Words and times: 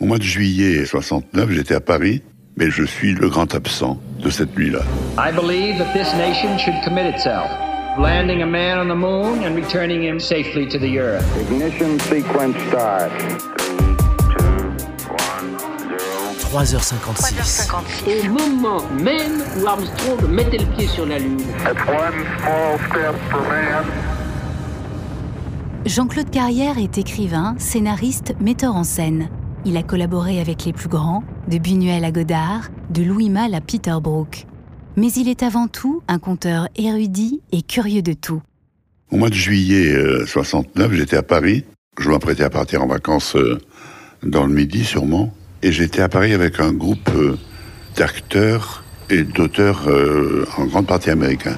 Au 0.00 0.06
mois 0.06 0.18
de 0.18 0.24
juillet 0.24 0.84
69, 0.86 1.50
j'étais 1.52 1.76
à 1.76 1.80
Paris, 1.80 2.20
mais 2.56 2.68
je 2.68 2.82
suis 2.82 3.14
le 3.14 3.28
grand 3.28 3.54
absent 3.54 4.00
de 4.18 4.28
cette 4.28 4.56
nuit-là. 4.58 4.80
I 5.16 5.30
believe 5.30 5.78
that 5.78 5.92
this 5.92 6.12
nation 6.14 6.58
should 6.58 6.74
commit 6.82 7.06
itself, 7.08 7.48
landing 7.96 8.42
a 8.42 8.46
man 8.46 8.78
on 8.78 8.88
the 8.88 8.98
moon 8.98 9.46
and 9.46 9.54
returning 9.54 10.02
him 10.02 10.18
safely 10.18 10.66
to 10.66 10.80
the 10.80 10.98
earth. 10.98 11.24
Ignition 11.48 11.96
sequence 12.00 12.56
start. 12.66 13.12
3h56. 16.40 17.70
Au 18.08 18.28
moment 18.28 18.82
même 19.00 19.44
où 19.60 19.66
Armstrong 19.68 20.28
mettait 20.28 20.58
le 20.58 20.76
pied 20.76 20.88
sur 20.88 21.06
la 21.06 21.20
Lune. 21.20 21.40
Jean-Claude 25.86 26.30
Carrière 26.30 26.78
est 26.78 26.98
écrivain, 26.98 27.54
scénariste, 27.58 28.34
metteur 28.40 28.74
en 28.74 28.82
scène. 28.82 29.28
Il 29.66 29.78
a 29.78 29.82
collaboré 29.82 30.40
avec 30.40 30.66
les 30.66 30.74
plus 30.74 30.88
grands, 30.88 31.24
de 31.50 31.56
Buñuel 31.56 32.04
à 32.04 32.10
Godard, 32.10 32.68
de 32.90 33.02
Louis 33.02 33.30
Malle 33.30 33.54
à 33.54 33.62
Peter 33.62 33.96
Brook. 34.02 34.46
Mais 34.96 35.10
il 35.12 35.28
est 35.28 35.42
avant 35.42 35.68
tout 35.68 36.02
un 36.06 36.18
conteur 36.18 36.68
érudit 36.76 37.40
et 37.50 37.62
curieux 37.62 38.02
de 38.02 38.12
tout. 38.12 38.42
Au 39.10 39.16
mois 39.16 39.30
de 39.30 39.34
juillet 39.34 39.92
euh, 39.92 40.26
69, 40.26 40.92
j'étais 40.92 41.16
à 41.16 41.22
Paris. 41.22 41.64
Je 41.98 42.10
m'apprêtais 42.10 42.44
à 42.44 42.50
partir 42.50 42.82
en 42.82 42.86
vacances 42.86 43.36
euh, 43.36 43.58
dans 44.22 44.46
le 44.46 44.52
Midi, 44.52 44.84
sûrement. 44.84 45.32
Et 45.62 45.72
j'étais 45.72 46.02
à 46.02 46.10
Paris 46.10 46.34
avec 46.34 46.60
un 46.60 46.72
groupe 46.72 47.10
euh, 47.14 47.38
d'acteurs 47.96 48.84
et 49.08 49.22
d'auteurs 49.22 49.88
euh, 49.88 50.46
en 50.58 50.66
grande 50.66 50.86
partie 50.86 51.10
américains. 51.10 51.56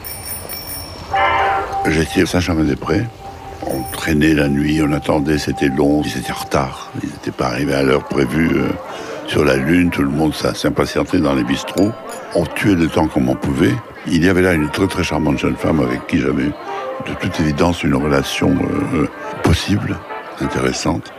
J'étais 1.88 2.22
à 2.22 2.26
Saint-Germain-des-Prés. 2.26 3.02
On 3.68 3.82
traînait 3.92 4.34
la 4.34 4.48
nuit, 4.48 4.80
on 4.82 4.92
attendait, 4.92 5.38
c'était 5.38 5.68
long, 5.68 6.02
ils 6.04 6.18
étaient 6.18 6.32
en 6.32 6.36
retard. 6.36 6.92
Ils 7.02 7.08
n'étaient 7.08 7.30
pas 7.32 7.46
arrivés 7.46 7.74
à 7.74 7.82
l'heure 7.82 8.04
prévue 8.04 8.50
euh, 8.54 8.68
sur 9.26 9.44
la 9.44 9.56
Lune. 9.56 9.90
Tout 9.90 10.02
le 10.02 10.10
monde 10.10 10.34
s'impatientait 10.34 11.18
dans 11.18 11.34
les 11.34 11.44
bistrots. 11.44 11.92
On 12.34 12.46
tuait 12.46 12.74
le 12.74 12.86
temps 12.86 13.08
comme 13.08 13.28
on 13.28 13.34
pouvait. 13.34 13.74
Il 14.06 14.24
y 14.24 14.28
avait 14.28 14.42
là 14.42 14.52
une 14.52 14.70
très 14.70 14.86
très 14.86 15.02
charmante 15.02 15.38
jeune 15.38 15.56
femme 15.56 15.80
avec 15.80 16.06
qui 16.06 16.18
j'avais 16.18 16.46
de 16.46 17.14
toute 17.20 17.40
évidence 17.40 17.82
une 17.82 17.96
relation 17.96 18.54
euh, 18.94 19.06
possible, 19.42 19.96
intéressante. 20.40 21.12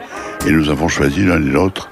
Et 0.46 0.52
nous 0.52 0.70
avons 0.70 0.88
choisi 0.88 1.26
l'un 1.26 1.42
et 1.42 1.50
l'autre 1.50 1.90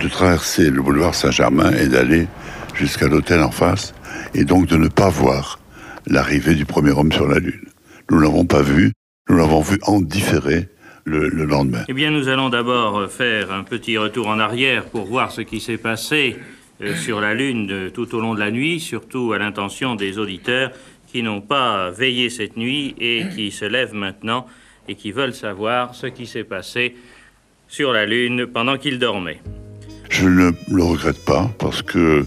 de 0.00 0.08
traverser 0.08 0.70
le 0.70 0.82
boulevard 0.82 1.14
Saint-Germain 1.14 1.70
et 1.72 1.86
d'aller 1.86 2.26
jusqu'à 2.74 3.06
l'hôtel 3.06 3.42
en 3.42 3.50
face, 3.50 3.94
et 4.34 4.44
donc 4.44 4.66
de 4.66 4.76
ne 4.76 4.88
pas 4.88 5.08
voir 5.08 5.58
l'arrivée 6.06 6.54
du 6.54 6.64
premier 6.64 6.90
homme 6.90 7.12
sur 7.12 7.28
la 7.28 7.38
Lune. 7.38 7.66
Nous 8.10 8.18
ne 8.18 8.22
l'avons 8.22 8.44
pas 8.44 8.62
vu, 8.62 8.92
nous 9.28 9.36
l'avons 9.36 9.60
vu 9.60 9.78
en 9.86 10.00
différé 10.00 10.68
le, 11.04 11.28
le 11.28 11.44
lendemain. 11.44 11.84
Eh 11.88 11.92
bien, 11.92 12.10
nous 12.10 12.28
allons 12.28 12.48
d'abord 12.48 12.98
euh, 12.98 13.08
faire 13.08 13.52
un 13.52 13.64
petit 13.64 13.98
retour 13.98 14.28
en 14.28 14.38
arrière 14.38 14.84
pour 14.84 15.04
voir 15.06 15.30
ce 15.32 15.40
qui 15.40 15.60
s'est 15.60 15.76
passé 15.78 16.36
euh, 16.82 16.94
sur 16.96 17.20
la 17.20 17.34
Lune 17.34 17.66
de- 17.66 17.88
tout 17.88 18.14
au 18.14 18.20
long 18.20 18.34
de 18.34 18.40
la 18.40 18.50
nuit, 18.50 18.80
surtout 18.80 19.32
à 19.32 19.38
l'intention 19.38 19.94
des 19.94 20.18
auditeurs 20.18 20.70
qui 21.06 21.22
n'ont 21.22 21.40
pas 21.40 21.90
veillé 21.90 22.30
cette 22.30 22.56
nuit 22.56 22.94
et 22.98 23.24
qui 23.34 23.50
se 23.50 23.64
lèvent 23.64 23.94
maintenant 23.94 24.46
et 24.88 24.94
qui 24.94 25.12
veulent 25.12 25.34
savoir 25.34 25.94
ce 25.94 26.06
qui 26.06 26.26
s'est 26.26 26.44
passé 26.44 26.96
sur 27.68 27.92
la 27.92 28.06
Lune 28.06 28.46
pendant 28.46 28.76
qu'ils 28.78 28.98
dormaient. 28.98 29.40
Je 30.10 30.28
ne 30.28 30.50
le 30.70 30.82
regrette 30.82 31.24
pas 31.24 31.50
parce 31.58 31.82
que 31.82 32.24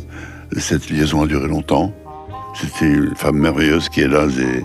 cette 0.58 0.90
liaison 0.90 1.24
a 1.24 1.28
duré 1.28 1.48
longtemps. 1.48 1.94
C'était 2.56 2.86
une 2.92 3.16
femme 3.16 3.38
merveilleuse 3.38 3.90
qui, 3.90 4.02
hélas, 4.02 4.38
est, 4.40 4.64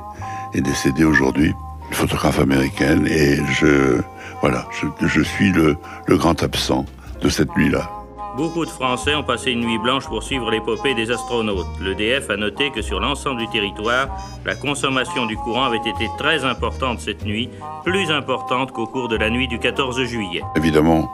est 0.58 0.60
décédée 0.62 1.04
aujourd'hui, 1.04 1.52
photographe 2.00 2.40
américaine, 2.40 3.06
et 3.06 3.36
je, 3.52 4.00
voilà, 4.40 4.66
je, 4.72 4.86
je 5.06 5.20
suis 5.20 5.50
le, 5.52 5.76
le 6.06 6.16
grand 6.16 6.42
absent 6.42 6.86
de 7.20 7.28
cette 7.28 7.54
nuit-là. 7.58 7.90
Beaucoup 8.36 8.64
de 8.64 8.70
Français 8.70 9.14
ont 9.14 9.22
passé 9.22 9.50
une 9.50 9.60
nuit 9.60 9.78
blanche 9.78 10.06
pour 10.06 10.22
suivre 10.22 10.50
l'épopée 10.50 10.94
des 10.94 11.10
astronautes. 11.10 11.66
L'EDF 11.82 12.30
a 12.30 12.36
noté 12.36 12.70
que 12.70 12.80
sur 12.80 13.00
l'ensemble 13.00 13.40
du 13.40 13.48
territoire, 13.48 14.06
la 14.46 14.54
consommation 14.54 15.26
du 15.26 15.36
courant 15.36 15.64
avait 15.64 15.76
été 15.94 16.08
très 16.16 16.44
importante 16.44 17.00
cette 17.00 17.24
nuit, 17.26 17.50
plus 17.84 18.10
importante 18.10 18.72
qu'au 18.72 18.86
cours 18.86 19.08
de 19.08 19.16
la 19.16 19.28
nuit 19.28 19.48
du 19.48 19.58
14 19.58 20.02
juillet. 20.04 20.42
Évidemment, 20.56 21.10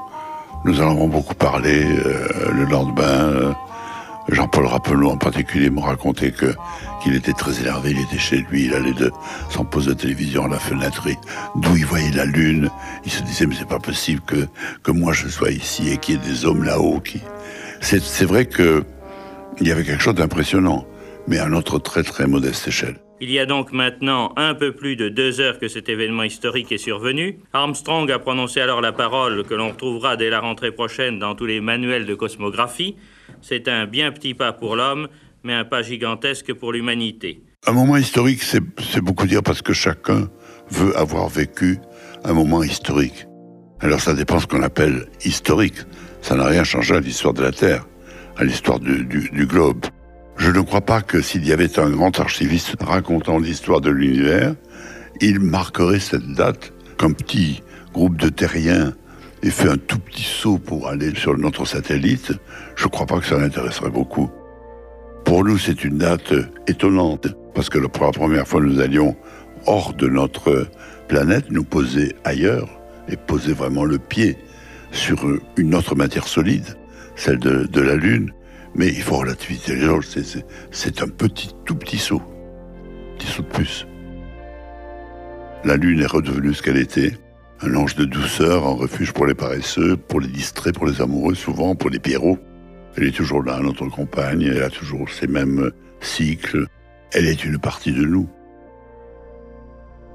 nous 0.65 0.81
en 0.81 0.91
avons 0.91 1.09
beaucoup 1.09 1.35
parlé 1.35 1.85
euh, 1.85 2.53
le 2.53 2.65
lendemain. 2.65 3.03
euh, 3.03 3.53
Jean-Paul 4.29 4.67
Rappeneau 4.67 5.11
en 5.11 5.17
particulier 5.17 5.71
m'a 5.71 5.83
raconté 5.83 6.33
que 6.33 6.55
qu'il 7.03 7.15
était 7.15 7.33
très 7.33 7.61
énervé, 7.61 7.93
il 7.93 8.01
était 8.01 8.19
chez 8.19 8.45
lui, 8.51 8.65
il 8.65 8.75
allait 8.75 8.93
de 8.93 9.13
son 9.51 9.65
poste 9.65 9.89
de 9.89 9.95
télévision 9.95 10.47
à 10.47 10.49
la 10.49 10.59
fenêtre 10.59 11.07
d'où 11.57 11.77
il 11.77 11.87
voyait 11.87 12.11
la 12.11 12.25
lune. 12.25 12.71
Il 13.05 13.13
se 13.13 13.23
disait 13.23 13.47
mais 13.47 13.55
c'est 13.55 13.69
pas 13.69 13.79
possible 13.79 14.21
que 14.27 14.47
que 14.83 14.91
moi 14.91 15.13
je 15.13 15.29
sois 15.29 15.51
ici 15.51 15.91
et 15.91 15.99
qu'il 15.99 16.17
y 16.17 16.19
ait 16.19 16.29
des 16.29 16.45
hommes 16.45 16.65
là-haut 16.65 17.01
qui. 17.01 17.21
C'est 17.81 18.03
c'est 18.03 18.25
vrai 18.25 18.47
que 18.47 18.85
il 19.61 19.69
y 19.69 19.73
avait 19.73 19.85
quelque 19.85 20.03
chose 20.03 20.15
d'impressionnant, 20.15 20.87
mais 21.29 21.39
à 21.39 21.49
notre 21.49 21.79
très 21.79 22.03
très 22.03 22.27
modeste 22.27 22.69
échelle. 22.69 22.97
Il 23.19 23.31
y 23.31 23.39
a 23.39 23.47
donc 23.47 23.73
maintenant 23.73 24.35
un 24.37 24.55
peu 24.55 24.73
plus 24.73 24.95
de 24.95 25.09
deux 25.09 25.41
heures 25.41 25.59
que 25.59 25.69
cet 25.69 25.89
événement 25.89 26.25
historique 26.25 26.71
est 26.71 26.79
survenu. 26.79 27.39
Armstrong 27.55 28.11
a 28.11 28.19
prononcé 28.19 28.61
alors 28.61 28.83
la 28.83 28.93
parole 28.93 29.45
que 29.45 29.55
l'on 29.55 29.71
retrouvera 29.71 30.19
dès 30.19 30.29
la 30.29 30.41
rentrée 30.41 30.71
prochaine 30.71 31.19
dans 31.19 31.35
tous 31.35 31.47
les 31.47 31.63
manuels 31.63 32.05
de 32.05 32.15
cosmographie. 32.15 32.97
C'est 33.43 33.69
un 33.69 33.87
bien 33.87 34.13
petit 34.13 34.35
pas 34.35 34.53
pour 34.53 34.77
l'homme, 34.77 35.09
mais 35.45 35.55
un 35.55 35.65
pas 35.65 35.83
gigantesque 35.83 36.53
pour 36.55 36.73
l'humanité. 36.73 37.41
Un 37.67 37.73
moment 37.73 37.97
historique, 37.97 38.43
c'est 38.43 39.01
beaucoup 39.01 39.27
dire 39.27 39.43
parce 39.43 39.63
que 39.63 39.73
chacun 39.73 40.29
veut 40.71 40.97
avoir 40.97 41.29
vécu 41.29 41.79
un 42.25 42.33
moment 42.33 42.63
historique. 42.63 43.27
Alors 43.81 44.01
ça 44.01 44.15
dépend 44.15 44.39
ce 44.41 44.47
qu'on 44.47 44.63
appelle 44.63 45.07
historique. 45.25 45.77
Ça 46.23 46.35
n'a 46.35 46.47
rien 46.47 46.65
changé 46.65 46.95
à 46.95 47.01
l'histoire 47.01 47.35
de 47.35 47.43
la 47.43 47.53
Terre, 47.53 47.85
à 48.37 48.45
l'histoire 48.45 48.81
du, 48.81 49.05
du- 49.05 49.31
du 49.31 49.47
globe. 49.47 49.87
Je 50.39 50.51
ne 50.51 50.61
crois 50.61 50.81
pas 50.81 51.03
que 51.03 51.23
s'il 51.23 51.47
y 51.47 51.53
avait 51.53 51.79
un 51.79 51.91
grand 51.91 52.19
archiviste 52.21 52.77
racontant 52.81 53.39
l'histoire 53.39 53.81
de 53.81 53.91
l'univers, 53.91 54.55
il 55.21 55.41
marquerait 55.41 56.01
cette 56.01 56.27
date 56.33 56.73
qu'un 56.99 57.13
petit 57.13 57.63
groupe 57.93 58.17
de 58.17 58.29
terriens 58.29 58.93
ait 59.43 59.51
fait 59.51 59.69
un 59.69 59.77
tout 59.77 59.99
petit 59.99 60.23
saut 60.23 60.59
pour 60.59 60.89
aller 60.89 61.15
sur 61.15 61.37
notre 61.37 61.65
satellite. 61.65 62.33
Je 62.77 62.85
ne 62.85 62.89
crois 62.89 63.07
pas 63.07 63.19
que 63.21 63.27
ça 63.27 63.39
l'intéresserait 63.39 63.91
beaucoup. 63.91 64.31
Pour 65.25 65.45
nous, 65.45 65.59
c'est 65.59 65.85
une 65.85 65.99
date 65.99 66.33
étonnante, 66.69 67.29
parce 67.55 67.69
que 67.69 67.79
pour 67.79 68.05
la 68.05 68.13
première 68.13 68.47
fois, 68.47 68.61
nous 68.61 68.81
allions 68.81 69.17
hors 69.67 69.93
de 69.95 70.07
notre 70.07 70.69
planète, 71.09 71.51
nous 71.51 71.65
poser 71.65 72.15
ailleurs, 72.25 72.69
et 73.09 73.17
poser 73.17 73.53
vraiment 73.53 73.85
le 73.85 73.99
pied 73.99 74.37
sur 74.93 75.17
une 75.57 75.75
autre 75.75 75.95
matière 75.95 76.27
solide, 76.27 76.77
celle 77.15 77.39
de, 77.39 77.81
la 77.81 77.97
Lune. 77.97 78.33
Mais 78.75 78.89
il 78.89 79.03
faut 79.03 79.17
relativiser 79.17 79.77
les 79.77 79.89
c'est- 80.03 80.45
c'est 80.71 81.03
un 81.03 81.09
petit, 81.09 81.51
tout 81.65 81.75
petit 81.77 81.99
saut, 81.99 82.23
petit 83.19 83.27
saut 83.27 83.43
de 83.43 83.49
plus. 83.49 83.87
La 85.65 85.77
Lune 85.77 86.01
est 86.01 86.07
redevenue 86.07 86.55
ce 86.55 86.63
qu'elle 86.63 86.77
était, 86.77 87.13
un 87.62 87.75
ange 87.75 87.97
de 87.97 88.05
douceur, 88.05 88.67
un 88.67 88.75
refuge 88.75 89.12
pour 89.12 89.27
les 89.27 89.34
paresseux, 89.34 89.97
pour 89.97 90.21
les 90.21 90.28
distraits, 90.28 90.75
pour 90.75 90.87
les 90.87 91.00
amoureux, 91.00 91.34
souvent 91.34 91.75
pour 91.75 91.91
les 91.91 91.99
pierrots. 91.99 92.39
Elle 92.97 93.05
est 93.05 93.17
toujours 93.17 93.43
là, 93.43 93.61
notre 93.61 93.87
compagne, 93.87 94.43
elle 94.43 94.62
a 94.62 94.71
toujours 94.71 95.09
ces 95.11 95.27
mêmes 95.27 95.71
cycles. 96.00 96.66
Elle 97.12 97.27
est 97.27 97.45
une 97.45 97.59
partie 97.59 97.93
de 97.93 98.05
nous. 98.05 98.28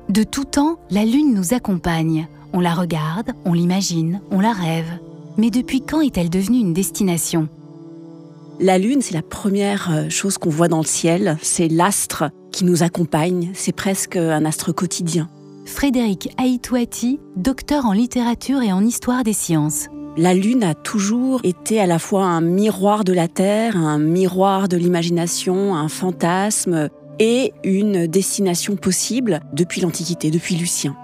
De 0.09 0.23
tout 0.23 0.45
temps, 0.45 0.79
la 0.89 1.05
Lune 1.05 1.33
nous 1.33 1.53
accompagne. 1.53 2.27
On 2.53 2.59
la 2.59 2.73
regarde, 2.73 3.31
on 3.45 3.53
l'imagine, 3.53 4.21
on 4.29 4.39
la 4.39 4.51
rêve. 4.51 4.91
Mais 5.37 5.49
depuis 5.49 5.81
quand 5.81 6.01
est-elle 6.01 6.29
devenue 6.29 6.59
une 6.59 6.73
destination? 6.73 7.47
La 8.59 8.77
Lune, 8.77 9.01
c'est 9.01 9.13
la 9.13 9.21
première 9.21 9.89
euh, 9.91 10.09
chose 10.09 10.37
qu'on 10.37 10.49
voit 10.49 10.67
dans 10.67 10.79
le 10.79 10.85
ciel. 10.85 11.37
C'est 11.41 11.67
l'astre 11.67 12.29
qui 12.51 12.65
nous 12.65 12.83
accompagne. 12.83 13.51
C'est 13.53 13.75
presque 13.75 14.17
un 14.17 14.45
astre 14.45 14.75
quotidien. 14.75 15.29
Frédéric 15.65 16.33
Aïtouati, 16.37 17.19
docteur 17.35 17.85
en 17.85 17.93
littérature 17.93 18.61
et 18.61 18.73
en 18.73 18.83
histoire 18.83 19.23
des 19.23 19.33
sciences. 19.33 19.87
La 20.17 20.33
Lune 20.33 20.63
a 20.63 20.73
toujours 20.73 21.39
été 21.43 21.79
à 21.79 21.85
la 21.85 21.99
fois 21.99 22.25
un 22.25 22.41
miroir 22.41 23.03
de 23.03 23.13
la 23.13 23.27
Terre, 23.27 23.77
un 23.77 23.99
miroir 23.99 24.67
de 24.67 24.75
l'imagination, 24.75 25.75
un 25.75 25.87
fantasme 25.87 26.89
et 27.19 27.53
une 27.63 28.07
destination 28.07 28.75
possible 28.75 29.39
depuis 29.53 29.81
l'Antiquité, 29.81 30.31
depuis 30.31 30.55
Lucien. 30.55 30.95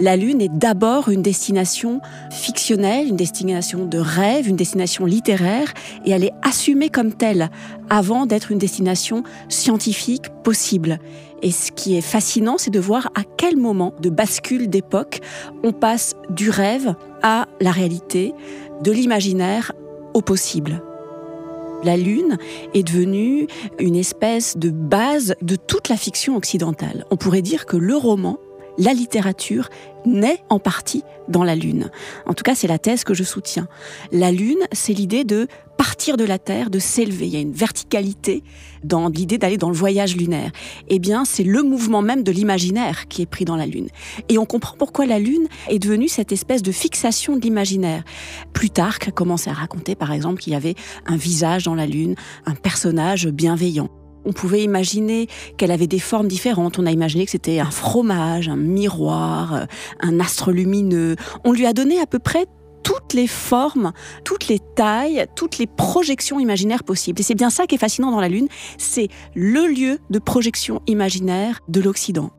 La 0.00 0.16
Lune 0.16 0.40
est 0.40 0.48
d'abord 0.48 1.08
une 1.08 1.22
destination 1.22 2.00
fictionnelle, 2.30 3.08
une 3.08 3.16
destination 3.16 3.84
de 3.84 3.98
rêve, 3.98 4.48
une 4.48 4.54
destination 4.54 5.04
littéraire, 5.04 5.74
et 6.04 6.12
elle 6.12 6.22
est 6.22 6.34
assumée 6.42 6.88
comme 6.88 7.12
telle 7.12 7.50
avant 7.90 8.24
d'être 8.24 8.52
une 8.52 8.58
destination 8.58 9.24
scientifique 9.48 10.28
possible. 10.44 11.00
Et 11.42 11.52
ce 11.52 11.70
qui 11.70 11.96
est 11.96 12.02
fascinant, 12.02 12.58
c'est 12.58 12.70
de 12.70 12.80
voir 12.80 13.10
à 13.14 13.22
quel 13.36 13.56
moment 13.56 13.94
de 14.00 14.10
bascule 14.10 14.68
d'époque 14.68 15.20
on 15.62 15.72
passe 15.72 16.14
du 16.30 16.50
rêve 16.50 16.94
à 17.22 17.46
la 17.60 17.70
réalité, 17.70 18.32
de 18.82 18.92
l'imaginaire 18.92 19.72
au 20.14 20.20
possible. 20.20 20.82
La 21.84 21.96
Lune 21.96 22.38
est 22.74 22.82
devenue 22.82 23.46
une 23.78 23.94
espèce 23.94 24.56
de 24.56 24.70
base 24.70 25.34
de 25.42 25.54
toute 25.54 25.88
la 25.88 25.96
fiction 25.96 26.36
occidentale. 26.36 27.04
On 27.10 27.16
pourrait 27.16 27.42
dire 27.42 27.66
que 27.66 27.76
le 27.76 27.96
roman 27.96 28.38
la 28.78 28.92
littérature 28.92 29.68
naît 30.06 30.38
en 30.48 30.58
partie 30.60 31.02
dans 31.28 31.44
la 31.44 31.56
Lune. 31.56 31.90
En 32.26 32.32
tout 32.32 32.44
cas, 32.44 32.54
c'est 32.54 32.68
la 32.68 32.78
thèse 32.78 33.04
que 33.04 33.12
je 33.12 33.24
soutiens. 33.24 33.68
La 34.12 34.30
Lune, 34.30 34.60
c'est 34.72 34.92
l'idée 34.92 35.24
de 35.24 35.48
partir 35.78 36.16
de 36.16 36.24
la 36.24 36.38
Terre, 36.38 36.68
de 36.68 36.78
s'élever. 36.78 37.28
Il 37.28 37.32
y 37.32 37.36
a 37.36 37.40
une 37.40 37.52
verticalité 37.52 38.42
dans 38.84 39.08
l'idée 39.08 39.38
d'aller 39.38 39.56
dans 39.56 39.70
le 39.70 39.76
voyage 39.76 40.16
lunaire. 40.16 40.50
Eh 40.88 40.98
bien, 40.98 41.24
c'est 41.24 41.44
le 41.44 41.62
mouvement 41.62 42.02
même 42.02 42.24
de 42.24 42.32
l'imaginaire 42.32 43.08
qui 43.08 43.22
est 43.22 43.26
pris 43.26 43.44
dans 43.44 43.56
la 43.56 43.64
Lune. 43.64 43.88
Et 44.28 44.38
on 44.38 44.44
comprend 44.44 44.76
pourquoi 44.76 45.06
la 45.06 45.18
Lune 45.18 45.46
est 45.68 45.78
devenue 45.78 46.08
cette 46.08 46.32
espèce 46.32 46.62
de 46.62 46.72
fixation 46.72 47.36
de 47.36 47.40
l'imaginaire. 47.40 48.02
Plutarque 48.52 49.12
commençait 49.12 49.50
à 49.50 49.54
raconter, 49.54 49.94
par 49.94 50.12
exemple, 50.12 50.42
qu'il 50.42 50.52
y 50.52 50.56
avait 50.56 50.74
un 51.06 51.16
visage 51.16 51.64
dans 51.64 51.76
la 51.76 51.86
Lune, 51.86 52.16
un 52.44 52.54
personnage 52.54 53.28
bienveillant. 53.28 53.88
On 54.24 54.32
pouvait 54.32 54.62
imaginer 54.62 55.28
qu'elle 55.56 55.70
avait 55.70 55.86
des 55.86 56.00
formes 56.00 56.28
différentes. 56.28 56.78
On 56.78 56.86
a 56.86 56.90
imaginé 56.90 57.24
que 57.24 57.30
c'était 57.30 57.60
un 57.60 57.70
fromage, 57.70 58.48
un 58.48 58.56
miroir, 58.56 59.66
un 60.00 60.20
astre 60.20 60.50
lumineux. 60.50 61.16
On 61.44 61.52
lui 61.52 61.66
a 61.66 61.72
donné 61.72 62.00
à 62.00 62.06
peu 62.06 62.18
près 62.18 62.46
toutes 62.88 63.12
les 63.12 63.26
formes, 63.26 63.92
toutes 64.24 64.48
les 64.48 64.60
tailles, 64.60 65.26
toutes 65.36 65.58
les 65.58 65.66
projections 65.66 66.40
imaginaires 66.40 66.84
possibles. 66.84 67.20
Et 67.20 67.22
c'est 67.22 67.34
bien 67.34 67.50
ça 67.50 67.66
qui 67.66 67.74
est 67.74 67.78
fascinant 67.78 68.10
dans 68.10 68.20
la 68.20 68.30
Lune, 68.30 68.48
c'est 68.78 69.08
le 69.34 69.66
lieu 69.66 69.98
de 70.08 70.18
projection 70.18 70.80
imaginaire 70.86 71.60
de 71.68 71.82
l'Occident. 71.82 72.30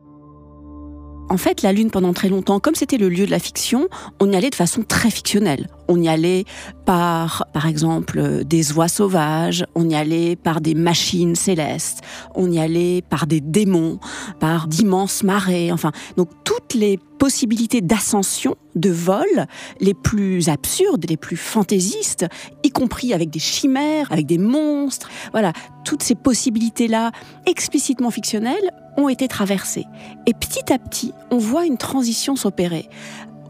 En 1.30 1.36
fait, 1.36 1.62
la 1.62 1.72
Lune, 1.72 1.92
pendant 1.92 2.12
très 2.12 2.28
longtemps, 2.28 2.58
comme 2.58 2.74
c'était 2.74 2.98
le 2.98 3.08
lieu 3.08 3.24
de 3.24 3.30
la 3.30 3.38
fiction, 3.38 3.88
on 4.18 4.32
y 4.32 4.34
allait 4.34 4.50
de 4.50 4.56
façon 4.56 4.82
très 4.82 5.10
fictionnelle. 5.10 5.68
On 5.86 6.02
y 6.02 6.08
allait 6.08 6.44
par, 6.86 7.46
par 7.52 7.68
exemple, 7.68 8.44
des 8.44 8.72
oies 8.72 8.88
sauvages, 8.88 9.64
on 9.76 9.88
y 9.88 9.94
allait 9.94 10.34
par 10.34 10.60
des 10.60 10.74
machines 10.74 11.36
célestes, 11.36 12.00
on 12.34 12.50
y 12.50 12.58
allait 12.58 13.02
par 13.02 13.28
des 13.28 13.40
démons, 13.40 14.00
par 14.40 14.66
d'immenses 14.66 15.22
marées, 15.22 15.70
enfin, 15.70 15.92
donc 16.16 16.30
toutes 16.42 16.74
les 16.74 16.98
possibilités 17.20 17.80
d'ascension, 17.80 18.56
de 18.74 18.90
vol, 18.90 19.46
les 19.78 19.94
plus 19.94 20.48
absurdes, 20.48 21.06
les 21.08 21.16
plus 21.16 21.36
fantaisistes, 21.36 22.26
y 22.64 22.70
compris 22.70 23.12
avec 23.12 23.30
des 23.30 23.38
chimères, 23.38 24.10
avec 24.10 24.26
des 24.26 24.38
monstres. 24.38 25.08
Voilà, 25.30 25.52
toutes 25.84 26.02
ces 26.02 26.14
possibilités-là, 26.16 27.12
explicitement 27.46 28.10
fictionnelles, 28.10 28.72
ont 29.00 29.08
été 29.08 29.28
traversées. 29.28 29.86
Et 30.26 30.34
petit 30.34 30.72
à 30.72 30.78
petit, 30.78 31.12
on 31.30 31.38
voit 31.38 31.66
une 31.66 31.78
transition 31.78 32.36
s'opérer 32.36 32.88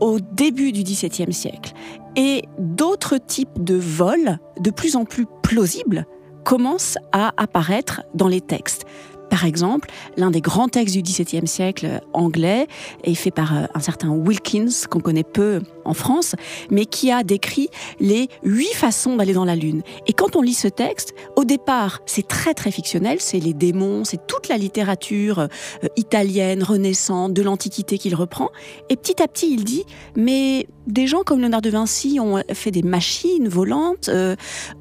au 0.01 0.19
début 0.21 0.73
du 0.73 0.83
XVIIe 0.83 1.33
siècle. 1.33 1.73
Et 2.17 2.45
d'autres 2.59 3.19
types 3.19 3.63
de 3.63 3.77
vols, 3.77 4.39
de 4.59 4.71
plus 4.71 4.97
en 4.97 5.05
plus 5.05 5.27
plausibles, 5.43 6.07
commencent 6.45 6.99
à 7.13 7.33
apparaître 7.37 8.03
dans 8.15 8.29
les 8.29 8.41
textes. 8.41 8.85
Par 9.31 9.45
exemple, 9.45 9.89
l'un 10.17 10.33
des 10.33 10.41
grands 10.41 10.69
textes 10.69 10.97
du 10.97 11.03
XVIIe 11.03 11.47
siècle 11.47 12.01
anglais 12.13 12.67
est 13.05 13.15
fait 13.15 13.31
par 13.31 13.57
euh, 13.57 13.67
un 13.75 13.81
certain 13.81 14.11
Wilkins, 14.11 14.89
qu'on 14.91 14.99
connaît 14.99 15.23
peu 15.23 15.61
en 15.85 15.95
France, 15.95 16.35
mais 16.71 16.87
qui 16.87 17.11
a 17.11 17.23
décrit 17.23 17.69
les 18.01 18.29
huit 18.43 18.75
façons 18.75 19.17
d'aller 19.17 19.33
dans 19.33 19.45
la 19.45 19.57
Lune. 19.57 19.83
Et 20.07 20.13
quand 20.13 20.37
on 20.37 20.43
lit 20.43 20.55
ce 20.55 20.69
texte, 20.69 21.15
au 21.37 21.45
départ, 21.45 22.01
c'est 22.07 22.27
très 22.27 22.55
très 22.55 22.71
fictionnel, 22.71 23.19
c'est 23.21 23.39
les 23.39 23.55
démons, 23.55 24.05
c'est 24.05 24.27
toute 24.27 24.49
la 24.49 24.57
littérature 24.57 25.41
euh, 25.41 25.49
italienne, 25.97 26.63
renaissante, 26.63 27.33
de 27.33 27.43
l'Antiquité 27.43 27.99
qu'il 27.99 28.15
reprend. 28.15 28.51
Et 28.89 28.97
petit 28.97 29.23
à 29.23 29.29
petit, 29.29 29.53
il 29.53 29.65
dit, 29.65 29.85
mais 30.17 30.67
des 30.87 31.07
gens 31.07 31.23
comme 31.23 31.41
Léonard 31.41 31.63
de 31.63 31.71
Vinci 31.71 32.19
ont 32.21 32.43
fait 32.53 32.71
des 32.71 32.83
machines 32.83 33.49
volantes, 33.49 34.09
euh, 34.09 34.35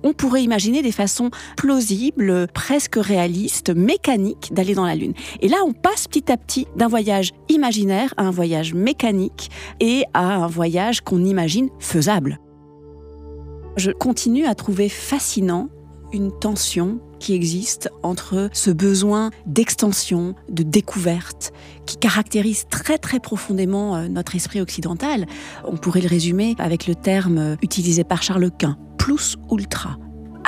on 0.03 0.13
pourrait 0.13 0.43
imaginer 0.43 0.81
des 0.81 0.91
façons 0.91 1.29
plausibles, 1.57 2.47
presque 2.53 2.95
réalistes, 2.95 3.69
mécaniques, 3.69 4.53
d'aller 4.53 4.73
dans 4.73 4.85
la 4.85 4.95
Lune. 4.95 5.13
Et 5.41 5.47
là, 5.47 5.57
on 5.65 5.73
passe 5.73 6.07
petit 6.07 6.31
à 6.31 6.37
petit 6.37 6.67
d'un 6.75 6.87
voyage 6.87 7.31
imaginaire 7.49 8.13
à 8.17 8.23
un 8.23 8.31
voyage 8.31 8.73
mécanique 8.73 9.49
et 9.79 10.03
à 10.13 10.35
un 10.35 10.47
voyage 10.47 10.88
qu'on 11.01 11.23
imagine 11.23 11.69
faisable. 11.79 12.39
Je 13.77 13.91
continue 13.91 14.45
à 14.45 14.55
trouver 14.55 14.89
fascinant 14.89 15.69
une 16.11 16.31
tension 16.31 16.99
qui 17.19 17.33
existe 17.33 17.89
entre 18.01 18.49
ce 18.53 18.71
besoin 18.71 19.29
d'extension, 19.45 20.35
de 20.49 20.63
découverte, 20.63 21.51
qui 21.85 21.97
caractérise 21.97 22.65
très 22.69 22.97
très 22.97 23.19
profondément 23.19 23.95
euh, 23.95 24.07
notre 24.07 24.35
esprit 24.35 24.61
occidental. 24.61 25.25
On 25.65 25.77
pourrait 25.77 26.01
le 26.01 26.07
résumer 26.07 26.55
avec 26.57 26.87
le 26.87 26.95
terme 26.95 27.37
euh, 27.37 27.55
utilisé 27.61 28.03
par 28.03 28.23
Charles 28.23 28.49
Quint, 28.57 28.77
plus 28.97 29.35
ultra, 29.51 29.97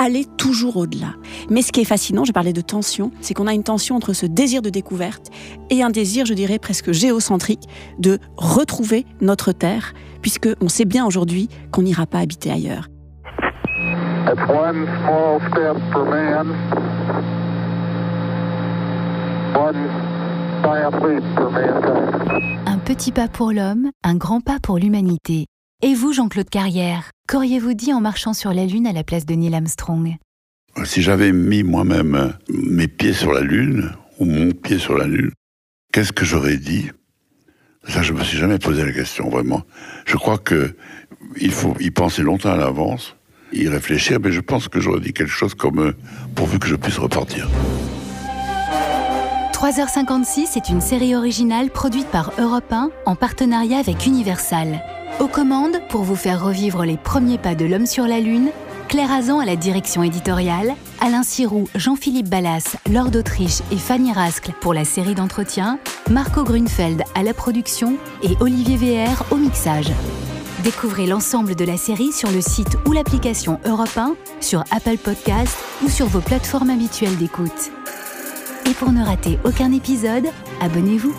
aller 0.01 0.25
toujours 0.38 0.77
au-delà. 0.77 1.13
Mais 1.50 1.62
ce 1.62 1.71
qui 1.71 1.81
est 1.81 1.86
fascinant, 1.86 2.25
je 2.25 2.31
parlais 2.31 2.53
de 2.53 2.62
tension, 2.62 3.12
c'est 3.21 3.33
qu'on 3.33 3.48
a 3.48 3.53
une 3.53 3.63
tension 3.63 3.95
entre 3.95 4.13
ce 4.13 4.25
désir 4.25 4.62
de 4.62 4.69
découverte 4.69 5.27
et 5.69 5.83
un 5.83 5.89
désir, 5.89 6.25
je 6.25 6.33
dirais, 6.33 6.59
presque 6.59 6.92
géocentrique 6.92 7.63
de 8.00 8.19
retrouver 8.38 9.06
notre 9.21 9.51
Terre, 9.51 9.94
puisque 10.21 10.50
on 10.62 10.69
sait 10.69 10.86
bien 10.86 11.06
aujourd'hui 11.06 11.50
qu'on 11.71 11.83
n'ira 11.83 12.06
pas 12.06 12.19
habiter 12.19 12.51
ailleurs. 12.51 12.88
Un 22.65 22.77
petit 22.77 23.12
pas 23.12 23.27
pour 23.27 23.51
l'homme, 23.51 23.89
un 24.03 24.15
grand 24.15 24.42
pas 24.42 24.57
pour 24.62 24.77
l'humanité. 24.77 25.48
Et 25.83 25.95
vous, 25.95 26.13
Jean-Claude 26.13 26.50
Carrière, 26.50 27.10
qu'auriez-vous 27.28 27.74
dit 27.74 27.92
en 27.92 28.01
marchant 28.01 28.33
sur 28.33 28.54
la 28.54 28.68
Lune 28.68 28.86
à 28.86 28.94
la 28.94 29.04
place 29.04 29.25
de 29.25 29.33
Neil 29.33 29.56
Armstrong? 29.56 30.16
Si 30.83 31.01
j'avais 31.01 31.31
mis 31.31 31.63
moi-même 31.63 32.33
mes 32.50 32.88
pieds 32.88 33.13
sur 33.13 33.33
la 33.33 33.42
Lune, 33.42 33.92
ou 34.19 34.25
mon 34.25 34.51
pied 34.51 34.78
sur 34.78 34.95
la 34.95 35.07
Lune, 35.07 35.31
qu'est-ce 35.92 36.13
que 36.13 36.24
j'aurais 36.24 36.57
dit? 36.57 36.92
Ça, 37.88 38.04
je 38.04 38.13
me 38.13 38.24
suis 38.24 38.38
jamais 38.38 38.60
posé 38.60 38.86
la 38.86 38.92
question, 38.92 39.28
vraiment. 39.31 39.63
Je 40.06 40.18
crois 40.18 40.38
que 40.38 40.75
il 41.38 41.51
faut 41.51 41.75
y 41.80 41.89
penser 41.89 42.22
longtemps 42.22 42.51
à 42.51 42.57
l'avance, 42.57 43.16
y 43.51 43.68
réfléchir, 43.68 44.19
mais 44.24 44.31
je 44.31 44.39
pense 44.39 44.68
que 44.68 44.80
j'aurais 44.80 45.00
dit 45.00 45.13
quelque 45.13 45.31
chose 45.31 45.56
comme 45.56 45.80
euh, 45.80 45.95
pourvu 46.36 46.60
que 46.60 46.68
je 46.68 46.75
puisse 46.75 47.00
repartir. 47.00 47.50
3h56 49.54 50.57
est 50.57 50.69
une 50.69 50.81
série 50.81 51.16
originale 51.16 51.72
produite 51.72 52.07
par 52.07 52.34
Europe 52.39 52.72
1 52.72 52.92
en 53.07 53.16
partenariat 53.16 53.80
avec 53.80 54.06
Universal. 54.06 54.80
Aux 55.22 55.28
commandes, 55.28 55.80
pour 55.88 56.02
vous 56.02 56.16
faire 56.16 56.44
revivre 56.44 56.84
les 56.84 56.98
premiers 56.98 57.38
pas 57.38 57.54
de 57.54 57.64
l'homme 57.64 57.86
sur 57.86 58.08
la 58.08 58.20
Lune, 58.20 58.50
Claire 58.88 59.12
Azan 59.12 59.38
à 59.38 59.46
la 59.46 59.56
direction 59.56 60.02
éditoriale, 60.02 60.74
Alain 61.00 61.22
Sirou, 61.22 61.68
Jean-Philippe 61.76 62.28
Ballas, 62.28 62.76
Lord 62.92 63.12
d'Autriche 63.12 63.60
et 63.72 63.78
Fanny 63.78 64.12
Rascle 64.14 64.52
pour 64.62 64.74
la 64.74 64.84
série 64.84 65.14
d'entretien, 65.14 65.78
Marco 66.10 66.44
Grunfeld 66.44 67.04
à 67.14 67.22
la 67.22 67.36
production 67.36 67.98
et 68.24 68.36
Olivier 68.40 68.78
VR 68.78 69.32
au 69.32 69.36
mixage. 69.36 69.92
Découvrez 70.64 71.06
l'ensemble 71.06 71.54
de 71.54 71.66
la 71.66 71.78
série 71.78 72.12
sur 72.12 72.32
le 72.32 72.42
site 72.42 72.76
ou 72.88 72.92
l'application 72.92 73.60
Europe 73.64 73.96
1, 73.96 74.16
sur 74.40 74.62
Apple 74.72 74.98
Podcast 74.98 75.56
ou 75.86 75.90
sur 75.90 76.08
vos 76.08 76.22
plateformes 76.22 76.72
habituelles 76.72 77.18
d'écoute. 77.18 77.70
Et 78.68 78.74
pour 78.74 78.92
ne 78.92 79.06
rater 79.06 79.38
aucun 79.46 79.72
épisode, 79.72 80.25
abonnez-vous. 80.62 81.13